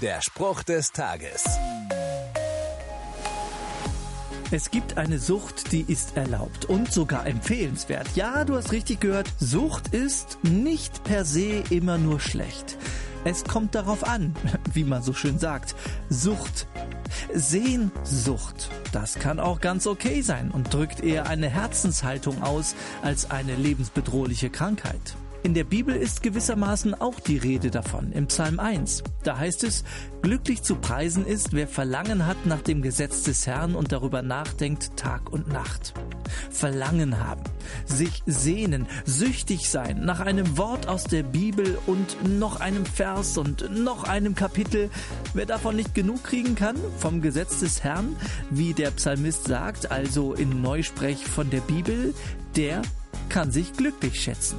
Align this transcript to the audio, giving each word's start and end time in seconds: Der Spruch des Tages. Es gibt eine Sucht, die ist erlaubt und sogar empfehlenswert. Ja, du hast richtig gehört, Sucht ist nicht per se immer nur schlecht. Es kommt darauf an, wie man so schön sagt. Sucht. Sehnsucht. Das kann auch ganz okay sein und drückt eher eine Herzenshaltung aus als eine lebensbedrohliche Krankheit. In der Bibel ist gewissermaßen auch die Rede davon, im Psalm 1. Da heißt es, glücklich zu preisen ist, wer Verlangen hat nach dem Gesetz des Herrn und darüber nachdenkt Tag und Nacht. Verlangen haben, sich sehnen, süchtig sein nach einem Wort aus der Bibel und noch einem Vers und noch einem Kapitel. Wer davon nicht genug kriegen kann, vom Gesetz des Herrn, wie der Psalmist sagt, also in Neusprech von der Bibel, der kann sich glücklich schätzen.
Der 0.00 0.22
Spruch 0.22 0.62
des 0.62 0.92
Tages. 0.92 1.44
Es 4.50 4.70
gibt 4.70 4.96
eine 4.96 5.18
Sucht, 5.18 5.72
die 5.72 5.82
ist 5.82 6.16
erlaubt 6.16 6.64
und 6.64 6.90
sogar 6.90 7.26
empfehlenswert. 7.26 8.08
Ja, 8.14 8.46
du 8.46 8.56
hast 8.56 8.72
richtig 8.72 9.00
gehört, 9.00 9.30
Sucht 9.38 9.88
ist 9.88 10.38
nicht 10.42 11.04
per 11.04 11.26
se 11.26 11.62
immer 11.68 11.98
nur 11.98 12.18
schlecht. 12.18 12.78
Es 13.24 13.44
kommt 13.44 13.74
darauf 13.74 14.02
an, 14.08 14.34
wie 14.72 14.84
man 14.84 15.02
so 15.02 15.12
schön 15.12 15.38
sagt. 15.38 15.74
Sucht. 16.08 16.66
Sehnsucht. 17.34 18.70
Das 18.92 19.16
kann 19.16 19.38
auch 19.38 19.60
ganz 19.60 19.86
okay 19.86 20.22
sein 20.22 20.50
und 20.50 20.72
drückt 20.72 21.00
eher 21.00 21.28
eine 21.28 21.50
Herzenshaltung 21.50 22.42
aus 22.42 22.74
als 23.02 23.30
eine 23.30 23.54
lebensbedrohliche 23.54 24.48
Krankheit. 24.48 25.14
In 25.42 25.54
der 25.54 25.64
Bibel 25.64 25.96
ist 25.96 26.22
gewissermaßen 26.22 27.00
auch 27.00 27.18
die 27.18 27.38
Rede 27.38 27.70
davon, 27.70 28.12
im 28.12 28.26
Psalm 28.26 28.60
1. 28.60 29.02
Da 29.22 29.38
heißt 29.38 29.64
es, 29.64 29.84
glücklich 30.20 30.62
zu 30.62 30.76
preisen 30.76 31.24
ist, 31.24 31.54
wer 31.54 31.66
Verlangen 31.66 32.26
hat 32.26 32.44
nach 32.44 32.60
dem 32.60 32.82
Gesetz 32.82 33.22
des 33.22 33.46
Herrn 33.46 33.74
und 33.74 33.90
darüber 33.90 34.20
nachdenkt 34.20 34.98
Tag 34.98 35.32
und 35.32 35.48
Nacht. 35.48 35.94
Verlangen 36.50 37.18
haben, 37.18 37.42
sich 37.86 38.22
sehnen, 38.26 38.86
süchtig 39.06 39.70
sein 39.70 40.04
nach 40.04 40.20
einem 40.20 40.58
Wort 40.58 40.88
aus 40.88 41.04
der 41.04 41.22
Bibel 41.22 41.78
und 41.86 42.38
noch 42.38 42.60
einem 42.60 42.84
Vers 42.84 43.38
und 43.38 43.70
noch 43.82 44.04
einem 44.04 44.34
Kapitel. 44.34 44.90
Wer 45.32 45.46
davon 45.46 45.74
nicht 45.74 45.94
genug 45.94 46.22
kriegen 46.22 46.54
kann, 46.54 46.76
vom 46.98 47.22
Gesetz 47.22 47.60
des 47.60 47.82
Herrn, 47.82 48.14
wie 48.50 48.74
der 48.74 48.90
Psalmist 48.90 49.44
sagt, 49.44 49.90
also 49.90 50.34
in 50.34 50.60
Neusprech 50.60 51.24
von 51.24 51.48
der 51.48 51.60
Bibel, 51.60 52.12
der 52.56 52.82
kann 53.30 53.50
sich 53.52 53.72
glücklich 53.72 54.20
schätzen. 54.20 54.58